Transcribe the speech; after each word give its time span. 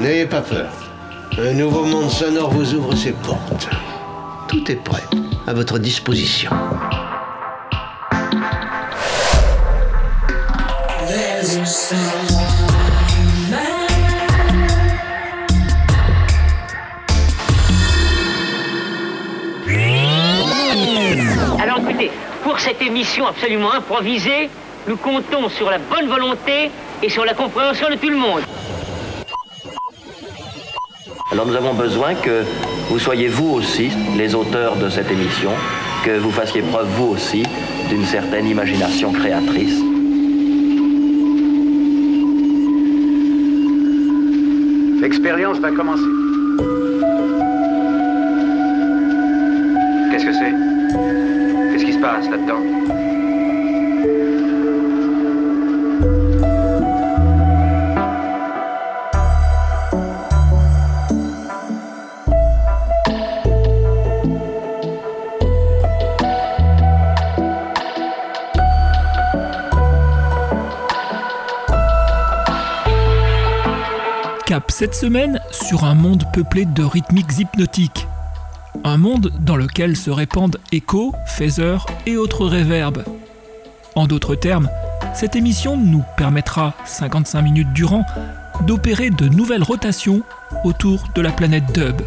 N'ayez 0.00 0.24
pas 0.24 0.40
peur. 0.40 0.70
Un 1.38 1.52
nouveau 1.52 1.84
monde 1.84 2.08
sonore 2.08 2.50
vous 2.50 2.74
ouvre 2.74 2.96
ses 2.96 3.12
portes. 3.12 3.68
Tout 4.48 4.72
est 4.72 4.82
prêt, 4.82 5.02
à 5.46 5.52
votre 5.52 5.78
disposition. 5.78 6.50
Alors 21.62 21.78
écoutez, 21.78 22.10
pour 22.42 22.58
cette 22.58 22.80
émission 22.80 23.26
absolument 23.26 23.72
improvisée, 23.74 24.48
nous 24.88 24.96
comptons 24.96 25.50
sur 25.50 25.70
la 25.70 25.76
bonne 25.76 26.08
volonté 26.08 26.70
et 27.02 27.10
sur 27.10 27.26
la 27.26 27.34
compréhension 27.34 27.90
de 27.90 27.96
tout 27.96 28.08
le 28.08 28.16
monde. 28.16 28.40
Alors 31.32 31.46
nous 31.46 31.54
avons 31.54 31.74
besoin 31.74 32.16
que 32.16 32.42
vous 32.88 32.98
soyez 32.98 33.28
vous 33.28 33.50
aussi 33.50 33.88
les 34.16 34.34
auteurs 34.34 34.74
de 34.74 34.88
cette 34.88 35.12
émission, 35.12 35.52
que 36.04 36.18
vous 36.18 36.32
fassiez 36.32 36.60
preuve 36.60 36.88
vous 36.88 37.06
aussi 37.06 37.44
d'une 37.88 38.04
certaine 38.04 38.48
imagination 38.48 39.12
créatrice. 39.12 39.80
L'expérience 45.00 45.58
va 45.58 45.70
commencer. 45.70 46.02
Qu'est-ce 50.10 50.26
que 50.26 50.32
c'est? 50.32 50.54
Qu'est-ce 51.72 51.84
qui 51.84 51.92
se 51.92 51.98
passe 52.00 52.28
là-dedans? 52.28 52.89
Cette 74.80 74.94
semaine 74.94 75.38
sur 75.50 75.84
un 75.84 75.94
monde 75.94 76.24
peuplé 76.32 76.64
de 76.64 76.82
rythmiques 76.82 77.38
hypnotiques. 77.38 78.06
Un 78.82 78.96
monde 78.96 79.30
dans 79.38 79.56
lequel 79.56 79.94
se 79.94 80.10
répandent 80.10 80.56
échos, 80.72 81.12
phasers 81.26 81.84
et 82.06 82.16
autres 82.16 82.46
réverbes. 82.46 83.04
En 83.94 84.06
d'autres 84.06 84.36
termes, 84.36 84.70
cette 85.12 85.36
émission 85.36 85.76
nous 85.76 86.02
permettra, 86.16 86.72
55 86.86 87.42
minutes 87.42 87.70
durant, 87.74 88.06
d'opérer 88.66 89.10
de 89.10 89.28
nouvelles 89.28 89.62
rotations 89.62 90.22
autour 90.64 91.04
de 91.14 91.20
la 91.20 91.30
planète 91.30 91.70
Dub. 91.74 92.00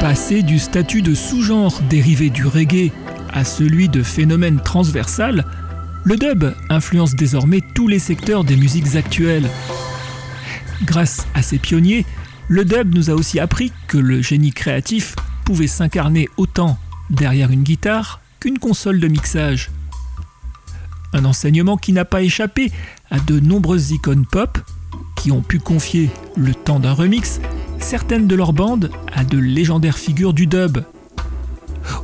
Passer 0.00 0.42
du 0.42 0.58
statut 0.58 1.02
de 1.02 1.14
sous-genre 1.14 1.80
dérivé 1.88 2.28
du 2.28 2.44
reggae 2.44 2.90
à 3.32 3.44
celui 3.44 3.88
de 3.88 4.02
phénomène 4.02 4.60
transversal, 4.60 5.44
le 6.04 6.16
dub 6.16 6.44
influence 6.68 7.14
désormais 7.14 7.60
tous 7.74 7.88
les 7.88 7.98
secteurs 7.98 8.44
des 8.44 8.56
musiques 8.56 8.96
actuelles. 8.96 9.48
Grâce 10.84 11.26
à 11.34 11.42
ses 11.42 11.58
pionniers, 11.58 12.06
le 12.48 12.64
dub 12.64 12.94
nous 12.94 13.10
a 13.10 13.14
aussi 13.14 13.38
appris 13.38 13.72
que 13.86 13.98
le 13.98 14.22
génie 14.22 14.52
créatif 14.52 15.14
pouvait 15.44 15.66
s'incarner 15.66 16.28
autant 16.36 16.78
derrière 17.10 17.50
une 17.50 17.62
guitare 17.62 18.20
qu'une 18.40 18.58
console 18.58 19.00
de 19.00 19.08
mixage. 19.08 19.70
Un 21.12 21.24
enseignement 21.24 21.76
qui 21.76 21.92
n'a 21.92 22.04
pas 22.04 22.22
échappé 22.22 22.72
à 23.10 23.18
de 23.18 23.40
nombreuses 23.40 23.90
icônes 23.90 24.26
pop 24.26 24.58
qui 25.16 25.30
ont 25.32 25.42
pu 25.42 25.58
confier, 25.58 26.08
le 26.36 26.54
temps 26.54 26.80
d'un 26.80 26.94
remix, 26.94 27.40
certaines 27.78 28.26
de 28.26 28.34
leurs 28.34 28.54
bandes 28.54 28.90
à 29.12 29.22
de 29.22 29.36
légendaires 29.36 29.98
figures 29.98 30.32
du 30.32 30.46
dub. 30.46 30.78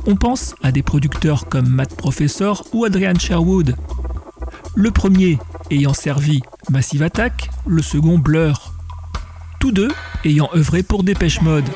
On 0.05 0.15
pense 0.15 0.55
à 0.63 0.71
des 0.71 0.83
producteurs 0.83 1.47
comme 1.47 1.67
Matt 1.67 1.95
Professor 1.95 2.65
ou 2.73 2.85
Adrian 2.85 3.17
Sherwood. 3.17 3.75
Le 4.75 4.91
premier 4.91 5.37
ayant 5.71 5.93
servi 5.93 6.41
Massive 6.69 7.03
Attack, 7.03 7.49
le 7.65 7.81
second 7.81 8.17
Blur. 8.17 8.73
Tous 9.59 9.71
deux 9.71 9.89
ayant 10.23 10.49
œuvré 10.55 10.83
pour 10.83 11.03
Dépêche 11.03 11.41
Mode. 11.41 11.69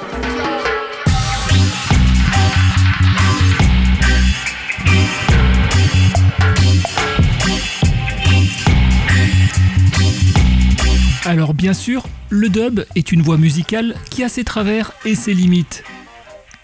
Alors 11.25 11.53
bien 11.53 11.73
sûr, 11.73 12.07
le 12.29 12.49
dub 12.49 12.81
est 12.95 13.11
une 13.11 13.21
voie 13.21 13.37
musicale 13.37 13.95
qui 14.09 14.23
a 14.23 14.29
ses 14.29 14.43
travers 14.43 14.91
et 15.05 15.15
ses 15.15 15.33
limites. 15.33 15.83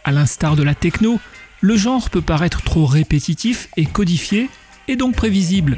À 0.07 0.13
l'instar 0.13 0.56
de 0.56 0.63
la 0.63 0.73
techno, 0.73 1.19
le 1.59 1.75
genre 1.75 2.09
peut 2.09 2.22
paraître 2.22 2.62
trop 2.62 2.85
répétitif 2.85 3.68
et 3.75 3.85
codifié, 3.85 4.50
et 4.88 4.95
donc 4.95 5.18
prévisible. 5.18 5.78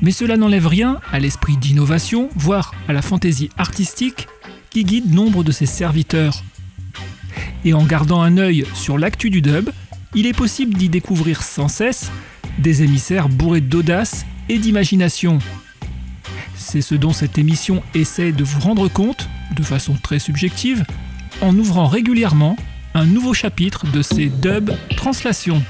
Mais 0.00 0.12
cela 0.12 0.38
n'enlève 0.38 0.66
rien 0.66 0.98
à 1.12 1.20
l'esprit 1.20 1.58
d'innovation, 1.58 2.30
voire 2.36 2.72
à 2.88 2.94
la 2.94 3.02
fantaisie 3.02 3.50
artistique 3.58 4.28
qui 4.70 4.84
guide 4.84 5.12
nombre 5.12 5.44
de 5.44 5.52
ses 5.52 5.66
serviteurs. 5.66 6.42
Et 7.66 7.74
en 7.74 7.84
gardant 7.84 8.22
un 8.22 8.38
œil 8.38 8.64
sur 8.72 8.96
l'actu 8.96 9.28
du 9.28 9.42
dub, 9.42 9.68
il 10.14 10.24
est 10.24 10.32
possible 10.32 10.72
d'y 10.72 10.88
découvrir 10.88 11.42
sans 11.42 11.68
cesse 11.68 12.10
des 12.56 12.82
émissaires 12.82 13.28
bourrés 13.28 13.60
d'audace 13.60 14.24
et 14.48 14.56
d'imagination. 14.56 15.38
C'est 16.56 16.80
ce 16.80 16.94
dont 16.94 17.12
cette 17.12 17.36
émission 17.36 17.82
essaie 17.92 18.32
de 18.32 18.42
vous 18.42 18.60
rendre 18.60 18.88
compte, 18.88 19.28
de 19.54 19.62
façon 19.62 19.98
très 20.02 20.18
subjective, 20.18 20.86
en 21.42 21.54
ouvrant 21.58 21.88
régulièrement 21.88 22.56
un 22.94 23.06
nouveau 23.06 23.34
chapitre 23.34 23.90
de 23.90 24.02
ces 24.02 24.26
dub 24.26 24.70
translations. 24.96 25.60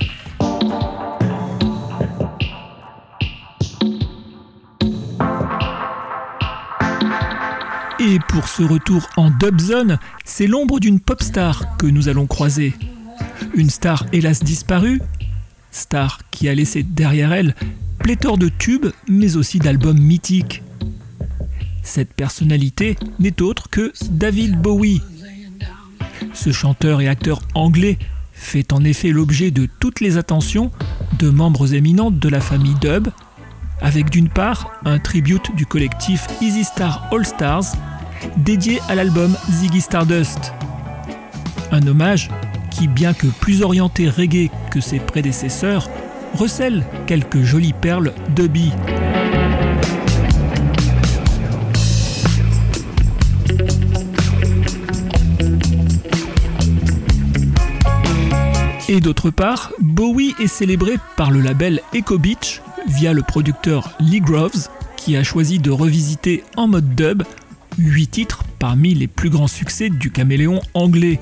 Et 7.98 8.18
pour 8.28 8.48
ce 8.48 8.62
retour 8.62 9.08
en 9.16 9.30
dub 9.30 9.58
zone, 9.58 9.98
c'est 10.26 10.46
l'ombre 10.46 10.78
d'une 10.80 11.00
pop 11.00 11.22
star 11.22 11.76
que 11.78 11.86
nous 11.86 12.10
allons 12.10 12.26
croiser. 12.26 12.74
Une 13.54 13.70
star 13.70 14.04
hélas 14.12 14.42
disparue, 14.42 15.00
star 15.70 16.18
qui 16.30 16.48
a 16.50 16.54
laissé 16.54 16.82
derrière 16.82 17.32
elle 17.32 17.54
pléthore 17.98 18.36
de 18.36 18.50
tubes 18.50 18.88
mais 19.08 19.36
aussi 19.36 19.58
d'albums 19.58 19.98
mythiques. 19.98 20.62
Cette 21.82 22.12
personnalité 22.12 22.98
n'est 23.18 23.40
autre 23.40 23.70
que 23.70 23.92
David 24.10 24.60
Bowie. 24.60 25.00
Ce 26.34 26.52
chanteur 26.52 27.00
et 27.00 27.08
acteur 27.08 27.40
anglais 27.54 27.98
fait 28.32 28.72
en 28.72 28.84
effet 28.84 29.10
l'objet 29.10 29.50
de 29.50 29.68
toutes 29.80 30.00
les 30.00 30.18
attentions 30.18 30.70
de 31.18 31.30
membres 31.30 31.74
éminents 31.74 32.10
de 32.10 32.28
la 32.28 32.40
famille 32.40 32.74
Dub, 32.80 33.08
avec 33.80 34.10
d'une 34.10 34.28
part 34.28 34.72
un 34.84 34.98
tribute 34.98 35.54
du 35.54 35.64
collectif 35.64 36.26
Easy 36.42 36.64
Star 36.64 37.08
All 37.12 37.24
Stars 37.24 37.76
dédié 38.36 38.80
à 38.88 38.94
l'album 38.94 39.36
Ziggy 39.48 39.80
Stardust. 39.80 40.52
Un 41.70 41.86
hommage 41.86 42.30
qui, 42.70 42.88
bien 42.88 43.14
que 43.14 43.26
plus 43.26 43.62
orienté 43.62 44.08
reggae 44.08 44.50
que 44.70 44.80
ses 44.80 44.98
prédécesseurs, 44.98 45.88
recèle 46.34 46.84
quelques 47.06 47.42
jolies 47.42 47.74
perles 47.74 48.12
dubby. 48.34 48.72
Et 58.94 59.00
d'autre 59.00 59.30
part, 59.30 59.72
Bowie 59.80 60.36
est 60.38 60.46
célébré 60.46 60.94
par 61.16 61.32
le 61.32 61.40
label 61.40 61.80
Echo 61.92 62.16
Beach 62.16 62.62
via 62.86 63.12
le 63.12 63.22
producteur 63.22 63.90
Lee 63.98 64.20
Groves 64.20 64.68
qui 64.96 65.16
a 65.16 65.24
choisi 65.24 65.58
de 65.58 65.72
revisiter 65.72 66.44
en 66.56 66.68
mode 66.68 66.94
dub 66.94 67.24
8 67.76 68.06
titres 68.06 68.44
parmi 68.60 68.94
les 68.94 69.08
plus 69.08 69.30
grands 69.30 69.48
succès 69.48 69.90
du 69.90 70.12
caméléon 70.12 70.60
anglais. 70.74 71.18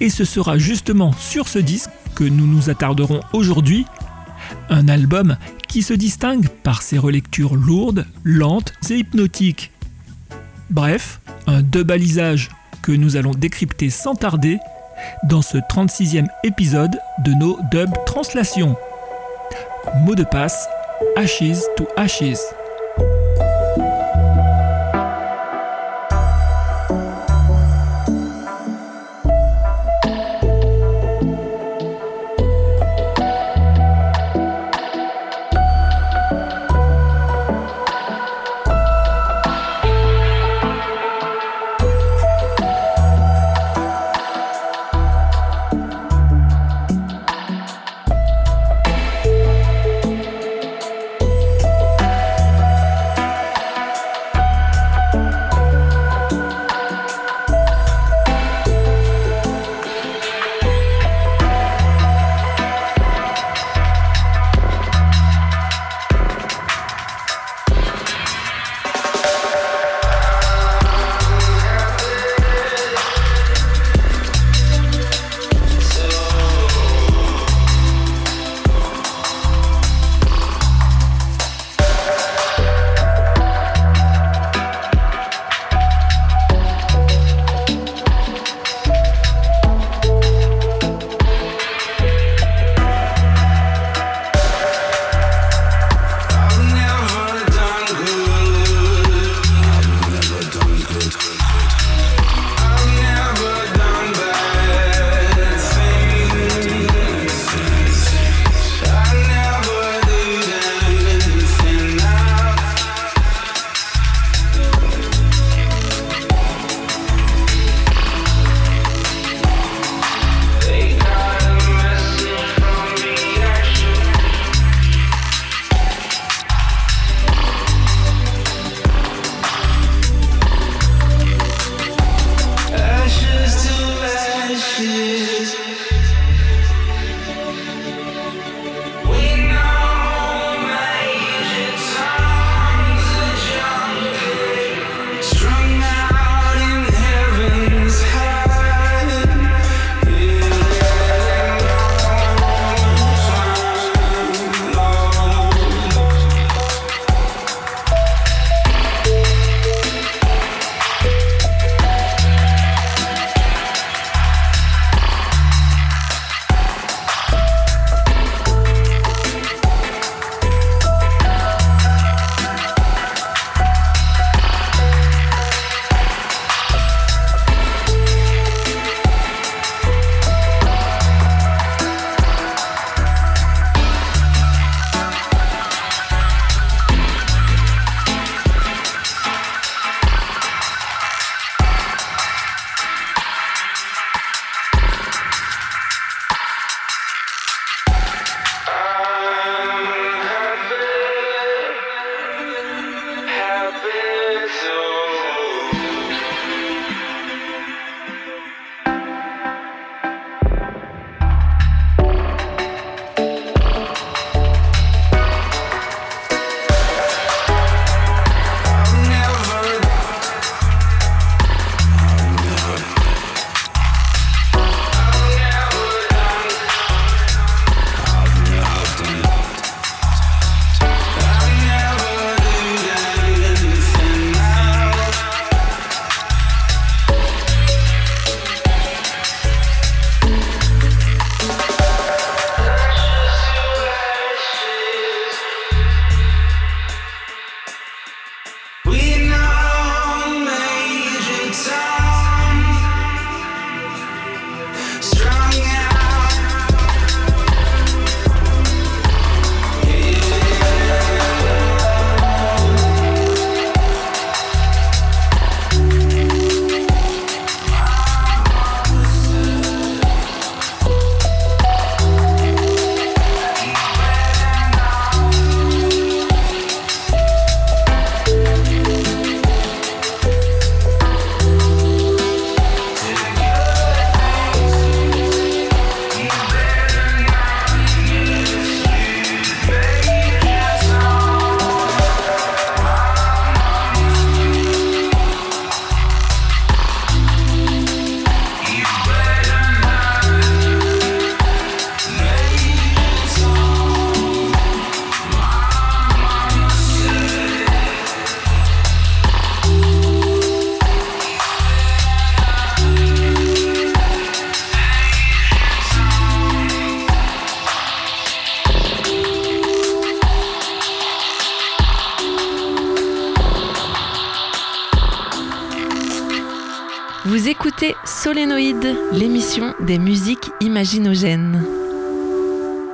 Et 0.00 0.10
ce 0.10 0.26
sera 0.26 0.58
justement 0.58 1.14
sur 1.14 1.48
ce 1.48 1.58
disque 1.58 1.88
que 2.14 2.24
nous 2.24 2.46
nous 2.46 2.68
attarderons 2.68 3.20
aujourd'hui, 3.32 3.86
un 4.68 4.88
album 4.88 5.38
qui 5.68 5.82
se 5.82 5.94
distingue 5.94 6.48
par 6.48 6.82
ses 6.82 6.98
relectures 6.98 7.54
lourdes, 7.54 8.04
lentes 8.24 8.74
et 8.90 8.96
hypnotiques. 8.96 9.70
Bref, 10.68 11.22
un 11.46 11.62
dubalisage 11.62 12.50
que 12.82 12.92
nous 12.92 13.16
allons 13.16 13.32
décrypter 13.32 13.88
sans 13.88 14.14
tarder 14.14 14.58
dans 15.22 15.42
ce 15.42 15.58
36e 15.58 16.26
épisode 16.44 17.00
de 17.24 17.32
nos 17.32 17.58
dub 17.70 17.90
translations. 18.06 18.76
Mot 20.04 20.14
de 20.14 20.24
passe, 20.24 20.68
Ashes 21.16 21.60
to 21.76 21.86
Ashes. 21.96 22.38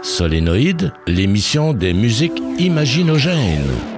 Solénoïde, 0.02 0.92
l'émission 1.06 1.72
des 1.72 1.94
musiques 1.94 2.42
imaginogènes. 2.58 3.97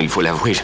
Il 0.00 0.08
faut 0.08 0.20
l'avouer. 0.20 0.54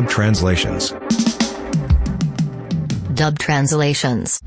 Dub 0.00 0.08
translations. 0.08 0.92
Dub 3.12 3.38
translations. 3.38 4.40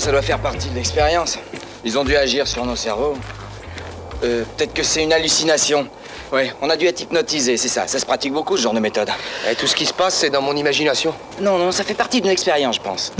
Ça, 0.00 0.06
ça 0.06 0.12
doit 0.12 0.22
faire 0.22 0.38
partie 0.38 0.68
de 0.70 0.74
l'expérience. 0.74 1.38
Ils 1.84 1.98
ont 1.98 2.04
dû 2.04 2.16
agir 2.16 2.48
sur 2.48 2.64
nos 2.64 2.76
cerveaux. 2.76 3.16
Euh, 4.24 4.44
peut-être 4.56 4.72
que 4.72 4.82
c'est 4.82 5.02
une 5.02 5.12
hallucination. 5.12 5.88
Ouais, 6.32 6.52
on 6.62 6.70
a 6.70 6.76
dû 6.76 6.86
être 6.86 7.00
hypnotisé, 7.00 7.56
c'est 7.56 7.68
ça. 7.68 7.86
Ça 7.86 7.98
se 7.98 8.06
pratique 8.06 8.32
beaucoup, 8.32 8.56
ce 8.56 8.62
genre 8.62 8.72
de 8.72 8.80
méthode. 8.80 9.10
Et 9.50 9.54
tout 9.54 9.66
ce 9.66 9.74
qui 9.74 9.84
se 9.84 9.92
passe, 9.92 10.14
c'est 10.14 10.30
dans 10.30 10.42
mon 10.42 10.56
imagination. 10.56 11.12
Non, 11.40 11.58
non, 11.58 11.72
ça 11.72 11.84
fait 11.84 11.94
partie 11.94 12.20
d'une 12.20 12.30
expérience, 12.30 12.76
je 12.76 12.80
pense. 12.80 13.12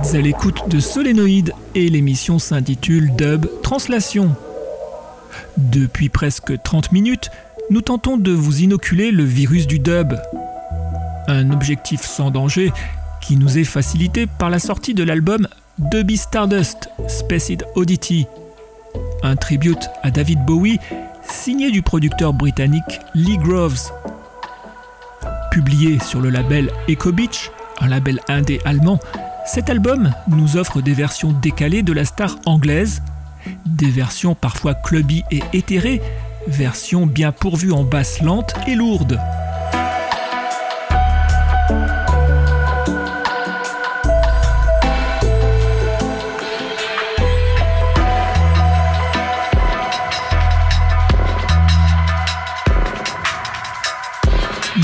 À 0.00 0.18
l'écoute 0.18 0.68
de 0.68 0.80
Solénoïde 0.80 1.52
et 1.74 1.88
l'émission 1.88 2.38
s'intitule 2.38 3.14
Dub 3.16 3.46
Translation. 3.62 4.34
Depuis 5.58 6.08
presque 6.08 6.60
30 6.62 6.90
minutes, 6.92 7.30
nous 7.68 7.82
tentons 7.82 8.16
de 8.16 8.32
vous 8.32 8.60
inoculer 8.60 9.10
le 9.10 9.24
virus 9.24 9.66
du 9.66 9.78
dub. 9.78 10.14
Un 11.28 11.50
objectif 11.50 12.00
sans 12.00 12.30
danger 12.30 12.72
qui 13.20 13.36
nous 13.36 13.58
est 13.58 13.64
facilité 13.64 14.26
par 14.26 14.48
la 14.48 14.58
sortie 14.58 14.94
de 14.94 15.04
l'album 15.04 15.46
Dubby 15.78 16.16
Stardust 16.16 16.88
Spaced 17.06 17.64
Oddity, 17.74 18.26
un 19.22 19.36
tribute 19.36 19.90
à 20.02 20.10
David 20.10 20.40
Bowie 20.46 20.78
signé 21.28 21.70
du 21.70 21.82
producteur 21.82 22.32
britannique 22.32 23.00
Lee 23.14 23.38
Groves. 23.38 23.92
Publié 25.50 25.98
sur 26.00 26.20
le 26.20 26.30
label 26.30 26.70
Echo 26.88 27.12
Beach, 27.12 27.50
un 27.80 27.88
label 27.88 28.20
indé 28.28 28.60
allemand, 28.64 28.98
cet 29.46 29.70
album 29.70 30.12
nous 30.28 30.56
offre 30.56 30.80
des 30.80 30.92
versions 30.92 31.32
décalées 31.32 31.82
de 31.82 31.92
la 31.92 32.04
star 32.04 32.36
anglaise, 32.46 33.02
des 33.66 33.90
versions 33.90 34.34
parfois 34.34 34.74
clubby 34.74 35.24
et 35.30 35.42
éthérées, 35.52 36.00
versions 36.46 37.06
bien 37.06 37.32
pourvues 37.32 37.72
en 37.72 37.84
basse 37.84 38.20
lente 38.20 38.54
et 38.66 38.74
lourde. 38.74 39.18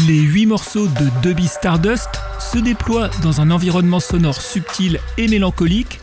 Les 0.06 0.20
huit 0.20 0.46
morceaux 0.46 0.86
de 0.88 1.08
Dubby 1.22 1.48
Stardust 1.48 2.20
se 2.52 2.58
déploie 2.58 3.10
dans 3.22 3.40
un 3.40 3.50
environnement 3.50 3.98
sonore 3.98 4.40
subtil 4.40 5.00
et 5.18 5.26
mélancolique, 5.26 6.00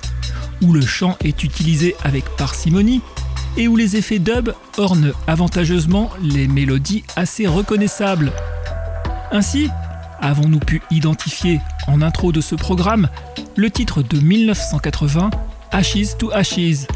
où 0.62 0.74
le 0.74 0.82
chant 0.82 1.18
est 1.24 1.44
utilisé 1.44 1.96
avec 2.04 2.26
parcimonie 2.38 3.02
et 3.56 3.68
où 3.68 3.76
les 3.76 3.96
effets 3.96 4.20
dub 4.20 4.50
ornent 4.78 5.14
avantageusement 5.28 6.10
les 6.22 6.48
mélodies 6.48 7.04
assez 7.16 7.48
reconnaissables. 7.48 8.32
Ainsi, 9.32 9.70
avons-nous 10.20 10.60
pu 10.60 10.82
identifier 10.92 11.62
en 11.88 12.02
intro 12.02 12.32
de 12.32 12.42
ce 12.42 12.56
programme 12.56 13.10
le 13.56 13.70
titre 13.70 14.02
de 14.02 14.20
1980 14.20 15.30
Ashes 15.72 16.18
to 16.18 16.32
Ashes. 16.34 16.88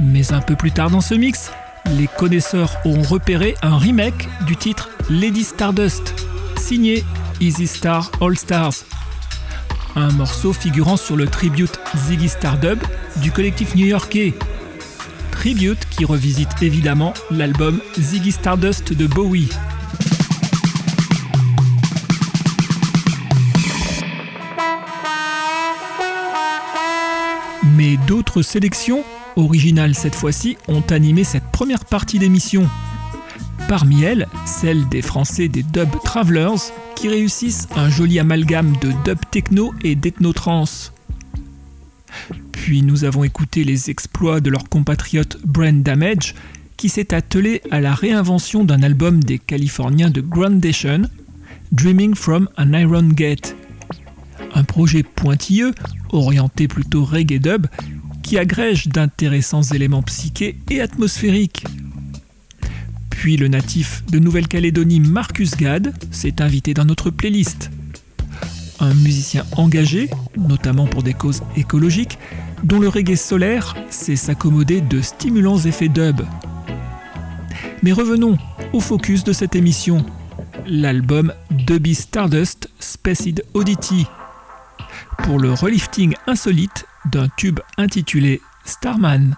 Mais 0.00 0.32
un 0.32 0.40
peu 0.40 0.56
plus 0.56 0.72
tard 0.72 0.90
dans 0.90 1.00
ce 1.00 1.14
mix, 1.14 1.52
les 1.96 2.08
connaisseurs 2.08 2.76
ont 2.84 3.02
repéré 3.02 3.54
un 3.62 3.78
remake 3.78 4.28
du 4.46 4.56
titre 4.56 4.90
Lady 5.10 5.44
Stardust, 5.44 6.14
signé 6.56 7.04
Easy 7.40 7.66
Star 7.66 8.10
All 8.20 8.36
Stars. 8.36 8.84
Un 9.94 10.10
morceau 10.12 10.52
figurant 10.52 10.96
sur 10.96 11.16
le 11.16 11.26
tribute 11.26 11.78
Ziggy 11.94 12.28
Stardub 12.28 12.78
du 13.22 13.30
collectif 13.30 13.74
new-yorkais. 13.74 14.34
Tribute 15.32 15.86
qui 15.90 16.04
revisite 16.04 16.62
évidemment 16.62 17.12
l'album 17.30 17.80
Ziggy 17.98 18.32
Stardust 18.32 18.92
de 18.92 19.06
Bowie. 19.06 19.48
Mais 27.76 27.98
d'autres 28.06 28.42
sélections, 28.42 29.04
originales 29.36 29.94
cette 29.94 30.14
fois-ci, 30.14 30.56
ont 30.68 30.84
animé 30.90 31.24
cette 31.24 31.50
première 31.52 31.84
partie 31.84 32.18
d'émission. 32.18 32.66
Parmi 33.68 34.04
elles, 34.04 34.28
celle 34.44 34.88
des 34.88 35.02
Français 35.02 35.48
des 35.48 35.64
Dub 35.64 35.88
Travelers, 36.04 36.72
qui 36.94 37.08
réussissent 37.08 37.66
un 37.74 37.90
joli 37.90 38.20
amalgame 38.20 38.72
de 38.80 38.92
dub 39.04 39.18
techno 39.32 39.74
et 39.82 39.96
d'ethno-trance. 39.96 40.92
Puis 42.52 42.82
nous 42.82 43.04
avons 43.04 43.24
écouté 43.24 43.64
les 43.64 43.90
exploits 43.90 44.40
de 44.40 44.50
leur 44.50 44.68
compatriote 44.68 45.38
Brand 45.44 45.82
Damage, 45.82 46.36
qui 46.76 46.88
s'est 46.88 47.12
attelé 47.12 47.60
à 47.72 47.80
la 47.80 47.92
réinvention 47.94 48.64
d'un 48.64 48.82
album 48.84 49.22
des 49.22 49.40
Californiens 49.40 50.10
de 50.10 50.20
Groundation, 50.20 51.02
Dreaming 51.72 52.14
from 52.14 52.48
an 52.56 52.72
Iron 52.72 53.08
Gate. 53.08 53.56
Un 54.54 54.62
projet 54.62 55.02
pointilleux, 55.02 55.74
orienté 56.10 56.68
plutôt 56.68 57.04
reggae 57.04 57.40
dub, 57.40 57.66
qui 58.22 58.38
agrège 58.38 58.88
d'intéressants 58.88 59.62
éléments 59.62 60.02
psychés 60.02 60.56
et 60.70 60.80
atmosphériques. 60.80 61.64
Puis 63.16 63.38
le 63.38 63.48
natif 63.48 64.04
de 64.10 64.18
Nouvelle-Calédonie 64.18 65.00
Marcus 65.00 65.56
Gad 65.56 65.92
s'est 66.10 66.42
invité 66.42 66.74
dans 66.74 66.84
notre 66.84 67.08
playlist. 67.10 67.70
Un 68.78 68.92
musicien 68.92 69.44
engagé, 69.56 70.10
notamment 70.36 70.86
pour 70.86 71.02
des 71.02 71.14
causes 71.14 71.42
écologiques, 71.56 72.18
dont 72.62 72.78
le 72.78 72.88
reggae 72.88 73.16
solaire 73.16 73.74
sait 73.88 74.16
s'accommoder 74.16 74.82
de 74.82 75.00
stimulants 75.00 75.58
effets 75.58 75.88
dub. 75.88 76.20
Mais 77.82 77.92
revenons 77.92 78.36
au 78.74 78.80
focus 78.80 79.24
de 79.24 79.32
cette 79.32 79.56
émission, 79.56 80.04
l'album 80.66 81.32
Dubby 81.50 81.94
Stardust 81.94 82.68
Spaced 82.78 83.42
Oddity, 83.54 84.06
pour 85.24 85.38
le 85.38 85.54
relifting 85.54 86.14
insolite 86.26 86.84
d'un 87.10 87.28
tube 87.38 87.60
intitulé 87.78 88.42
Starman. 88.66 89.36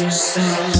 yourself. 0.00 0.79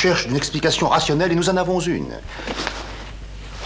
D'une 0.00 0.36
explication 0.36 0.88
rationnelle 0.88 1.32
et 1.32 1.34
nous 1.34 1.50
en 1.50 1.56
avons 1.56 1.80
une. 1.80 2.12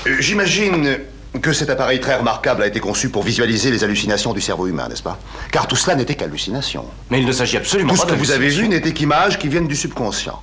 Euh, 0.07 0.16
j'imagine 0.18 0.99
que 1.41 1.53
cet 1.53 1.70
appareil 1.70 2.01
très 2.01 2.16
remarquable 2.16 2.62
a 2.62 2.66
été 2.66 2.80
conçu 2.80 3.09
pour 3.09 3.22
visualiser 3.22 3.70
les 3.70 3.85
hallucinations 3.85 4.32
du 4.32 4.41
cerveau 4.41 4.66
humain, 4.66 4.89
n'est-ce 4.89 5.03
pas? 5.03 5.18
Car 5.53 5.66
tout 5.66 5.76
cela 5.76 5.97
n'était 5.97 6.14
qu'hallucination. 6.14 6.87
Mais 7.11 7.20
il 7.20 7.26
ne 7.26 7.32
s'agit 7.32 7.57
absolument 7.57 7.95
pas 7.95 8.03
Tout 8.03 8.09
ce 8.09 8.12
que 8.14 8.18
vous 8.18 8.30
avez 8.30 8.49
vu 8.49 8.68
n'était 8.68 8.93
qu'images 8.93 9.39
qui 9.39 9.49
viennent 9.49 9.68
du 9.68 9.76
subconscient. 9.76 10.43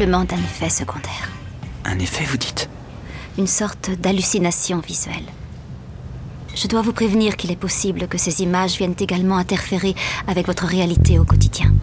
Simplement 0.00 0.24
d'un 0.24 0.38
effet 0.38 0.70
secondaire. 0.70 1.28
Un 1.84 1.98
effet, 1.98 2.24
vous 2.24 2.38
dites? 2.38 2.70
Une 3.36 3.46
sorte 3.46 3.90
d'hallucination 3.90 4.78
visuelle. 4.78 5.26
Je 6.54 6.68
dois 6.68 6.80
vous 6.80 6.94
prévenir 6.94 7.36
qu'il 7.36 7.50
est 7.50 7.56
possible 7.56 8.08
que 8.08 8.16
ces 8.16 8.40
images 8.40 8.78
viennent 8.78 8.94
également 8.98 9.36
interférer 9.36 9.94
avec 10.26 10.46
votre 10.46 10.64
réalité 10.64 11.18
au 11.18 11.26
quotidien. 11.26 11.74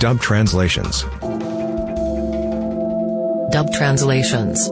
Dub 0.00 0.18
translations. 0.18 1.02
Dub 3.52 3.70
translations. 3.74 4.69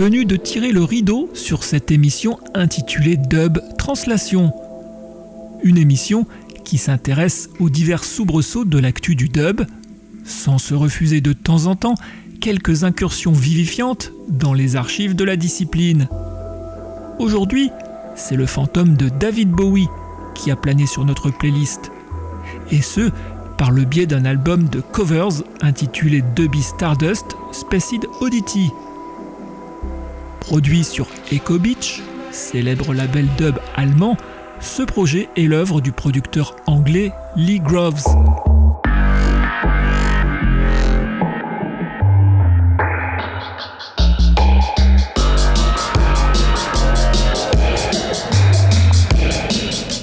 Venue 0.00 0.24
de 0.24 0.36
tirer 0.36 0.72
le 0.72 0.82
rideau 0.82 1.28
sur 1.34 1.62
cette 1.62 1.90
émission 1.90 2.40
intitulée 2.54 3.18
Dub 3.18 3.58
Translation. 3.76 4.54
Une 5.62 5.76
émission 5.76 6.26
qui 6.64 6.78
s'intéresse 6.78 7.50
aux 7.58 7.68
divers 7.68 8.02
soubresauts 8.02 8.64
de 8.64 8.78
l'actu 8.78 9.14
du 9.14 9.28
dub, 9.28 9.60
sans 10.24 10.56
se 10.56 10.72
refuser 10.72 11.20
de 11.20 11.34
temps 11.34 11.66
en 11.66 11.76
temps 11.76 11.96
quelques 12.40 12.82
incursions 12.84 13.32
vivifiantes 13.32 14.10
dans 14.30 14.54
les 14.54 14.74
archives 14.74 15.14
de 15.14 15.24
la 15.24 15.36
discipline. 15.36 16.08
Aujourd'hui, 17.18 17.68
c'est 18.16 18.36
le 18.36 18.46
fantôme 18.46 18.96
de 18.96 19.10
David 19.10 19.50
Bowie 19.50 19.88
qui 20.34 20.50
a 20.50 20.56
plané 20.56 20.86
sur 20.86 21.04
notre 21.04 21.28
playlist. 21.28 21.92
Et 22.70 22.80
ce, 22.80 23.10
par 23.58 23.70
le 23.70 23.84
biais 23.84 24.06
d'un 24.06 24.24
album 24.24 24.66
de 24.66 24.80
covers 24.80 25.42
intitulé 25.60 26.24
Dubby 26.34 26.62
Stardust 26.62 27.36
Spaced 27.52 28.06
Oddity. 28.22 28.70
Produit 30.50 30.82
sur 30.82 31.06
Echo 31.30 31.60
Beach, 31.60 32.02
célèbre 32.32 32.92
label 32.92 33.28
dub 33.38 33.60
allemand 33.76 34.16
Ce 34.58 34.82
projet 34.82 35.28
est 35.36 35.44
l'œuvre 35.44 35.80
du 35.80 35.92
producteur 35.92 36.56
anglais 36.66 37.12
Lee 37.36 37.60
Groves. 37.60 38.02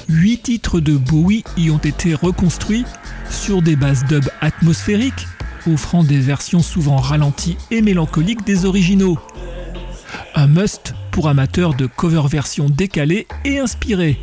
Huit 0.08 0.38
titres 0.44 0.80
de 0.80 0.96
Bowie 0.96 1.44
y 1.58 1.68
ont 1.68 1.76
été 1.76 2.14
reconstruits 2.14 2.86
sur 3.28 3.60
des 3.60 3.76
bases 3.76 4.06
dub 4.06 4.24
atmosphériques, 4.40 5.26
offrant 5.70 6.02
des 6.02 6.20
versions 6.20 6.62
souvent 6.62 6.96
ralenties 6.96 7.58
et 7.70 7.82
mélancoliques 7.82 8.46
des 8.46 8.64
originaux. 8.64 9.18
Un 10.40 10.46
must 10.46 10.94
pour 11.10 11.28
amateurs 11.28 11.74
de 11.74 11.86
cover 11.86 12.22
versions 12.28 12.70
décalées 12.70 13.26
et 13.44 13.58
inspirées. 13.58 14.20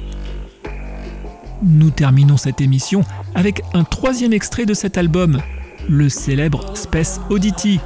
Nous 1.61 1.89
terminons 1.89 2.37
cette 2.37 2.61
émission 2.61 3.03
avec 3.33 3.61
un 3.73 3.83
troisième 3.83 4.31
extrait 4.31 4.65
de 4.65 4.73
cet 4.73 4.97
album, 4.97 5.41
le 5.89 6.07
célèbre 6.07 6.77
Space 6.77 7.19
Oddity. 7.29 7.81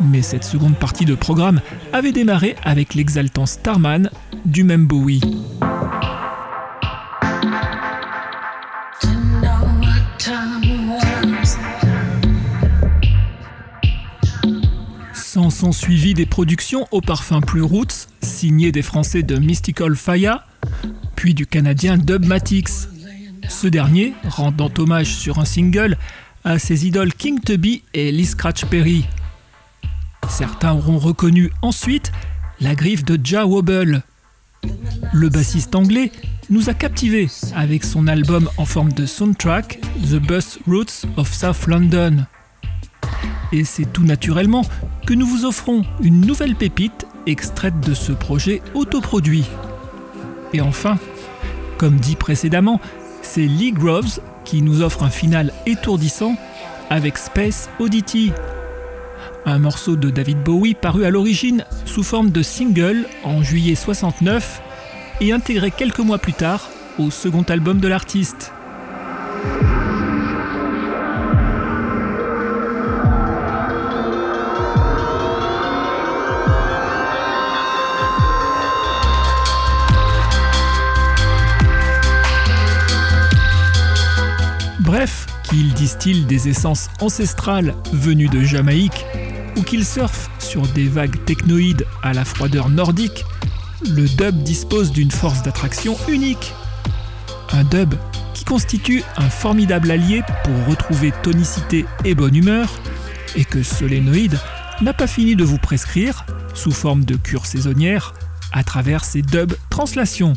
Mais 0.00 0.22
cette 0.22 0.44
seconde 0.44 0.76
partie 0.76 1.04
de 1.04 1.16
programme 1.16 1.60
avait 1.92 2.12
démarré 2.12 2.54
avec 2.62 2.94
l'exaltant 2.94 3.46
Starman 3.46 4.08
du 4.44 4.62
même 4.62 4.86
Bowie. 4.86 5.22
Sont 15.62 15.70
suivis 15.70 16.12
des 16.12 16.26
productions 16.26 16.88
au 16.90 17.00
parfum 17.00 17.40
plus 17.40 17.62
roots, 17.62 18.08
signées 18.20 18.72
des 18.72 18.82
Français 18.82 19.22
de 19.22 19.36
Mystical 19.36 19.94
Fire, 19.94 20.40
puis 21.14 21.34
du 21.34 21.46
Canadien 21.46 21.98
Dubmatix. 21.98 22.88
Ce 23.48 23.68
dernier 23.68 24.12
rendant 24.24 24.72
hommage 24.76 25.14
sur 25.14 25.38
un 25.38 25.44
single 25.44 25.96
à 26.42 26.58
ses 26.58 26.88
idoles 26.88 27.14
King 27.14 27.38
Tubby 27.38 27.84
et 27.94 28.10
Lee 28.10 28.26
Scratch 28.26 28.64
Perry. 28.64 29.04
Certains 30.28 30.72
auront 30.72 30.98
reconnu 30.98 31.52
ensuite 31.62 32.10
la 32.60 32.74
griffe 32.74 33.04
de 33.04 33.16
Ja 33.22 33.46
Wobble. 33.46 34.02
Le 35.12 35.28
bassiste 35.28 35.76
anglais 35.76 36.10
nous 36.50 36.70
a 36.70 36.74
captivés 36.74 37.28
avec 37.54 37.84
son 37.84 38.08
album 38.08 38.50
en 38.56 38.64
forme 38.64 38.92
de 38.92 39.06
soundtrack 39.06 39.78
The 40.10 40.16
Bus 40.16 40.58
Routes 40.66 41.06
of 41.16 41.32
South 41.32 41.68
London. 41.68 42.26
Et 43.52 43.64
c'est 43.64 43.84
tout 43.84 44.04
naturellement 44.04 44.64
que 45.06 45.14
nous 45.14 45.26
vous 45.26 45.44
offrons 45.44 45.84
une 46.02 46.22
nouvelle 46.22 46.56
pépite 46.56 47.06
extraite 47.26 47.78
de 47.80 47.94
ce 47.94 48.12
projet 48.12 48.62
autoproduit. 48.74 49.44
Et 50.52 50.60
enfin, 50.60 50.98
comme 51.78 51.96
dit 51.96 52.16
précédemment, 52.16 52.80
c'est 53.20 53.46
Lee 53.46 53.72
Groves 53.72 54.20
qui 54.44 54.62
nous 54.62 54.82
offre 54.82 55.02
un 55.02 55.10
final 55.10 55.52
étourdissant 55.66 56.36
avec 56.90 57.16
Space 57.18 57.70
Oddity, 57.78 58.32
un 59.46 59.58
morceau 59.58 59.96
de 59.96 60.10
David 60.10 60.42
Bowie 60.42 60.74
paru 60.74 61.04
à 61.04 61.10
l'origine 61.10 61.64
sous 61.84 62.02
forme 62.02 62.30
de 62.30 62.42
single 62.42 63.06
en 63.24 63.42
juillet 63.42 63.74
69 63.74 64.62
et 65.20 65.32
intégré 65.32 65.70
quelques 65.70 66.00
mois 66.00 66.18
plus 66.18 66.32
tard 66.32 66.68
au 66.98 67.10
second 67.10 67.42
album 67.42 67.80
de 67.80 67.88
l'artiste. 67.88 68.52
Bref, 85.52 85.62
qu'il 85.62 85.74
distille 85.74 86.24
des 86.24 86.48
essences 86.48 86.88
ancestrales 87.00 87.74
venues 87.92 88.28
de 88.28 88.42
Jamaïque 88.42 89.04
ou 89.56 89.62
qu'il 89.62 89.84
surfe 89.84 90.30
sur 90.38 90.66
des 90.68 90.88
vagues 90.88 91.24
technoïdes 91.24 91.86
à 92.02 92.12
la 92.12 92.24
froideur 92.24 92.68
nordique, 92.68 93.24
le 93.90 94.08
dub 94.08 94.42
dispose 94.42 94.92
d'une 94.92 95.10
force 95.10 95.42
d'attraction 95.42 95.96
unique. 96.08 96.52
Un 97.52 97.64
dub 97.64 97.94
qui 98.34 98.44
constitue 98.44 99.02
un 99.16 99.28
formidable 99.28 99.90
allié 99.90 100.22
pour 100.44 100.66
retrouver 100.66 101.12
tonicité 101.22 101.84
et 102.04 102.14
bonne 102.14 102.34
humeur, 102.34 102.70
et 103.36 103.44
que 103.44 103.62
Solénoïde 103.62 104.38
n'a 104.80 104.94
pas 104.94 105.06
fini 105.06 105.36
de 105.36 105.44
vous 105.44 105.58
prescrire, 105.58 106.24
sous 106.54 106.72
forme 106.72 107.04
de 107.04 107.16
cure 107.16 107.46
saisonnière, 107.46 108.14
à 108.52 108.64
travers 108.64 109.04
ses 109.04 109.22
dub 109.22 109.52
translations. 109.70 110.34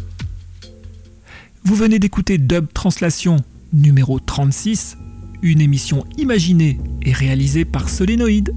Vous 1.63 1.75
venez 1.75 1.99
d'écouter 1.99 2.37
Dub 2.37 2.67
Translation 2.73 3.37
numéro 3.73 4.19
36, 4.19 4.97
une 5.45 5.61
émission 5.61 6.05
imaginée 6.17 6.79
et 7.03 7.13
réalisée 7.13 7.65
par 7.65 7.87
Solénoïde. 7.87 8.55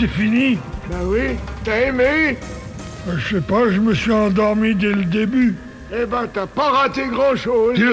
C'est 0.00 0.08
fini 0.08 0.58
Ben 0.88 0.96
oui, 1.04 1.36
t'as 1.62 1.76
aimé? 1.88 2.38
Euh, 3.06 3.18
Je 3.18 3.36
sais 3.36 3.42
pas, 3.42 3.68
je 3.68 3.78
me 3.80 3.92
suis 3.92 4.10
endormi 4.10 4.74
dès 4.74 4.92
le 4.92 5.04
début. 5.04 5.54
Eh 5.92 6.06
ben, 6.06 6.26
t'as 6.32 6.46
pas 6.46 6.70
raté 6.70 7.06
grand-chose 7.08 7.78
Vous 7.78 7.90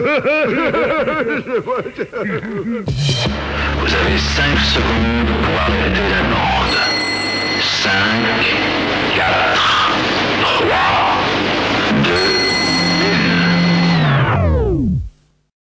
avez 3.94 4.18
5 4.18 4.58
secondes 4.58 5.28
pour 5.44 5.60
arrêter 5.60 6.10
la 6.10 6.22
bande. 6.32 6.78
5, 7.60 7.92
4, 9.18 9.60
3, 10.44 10.66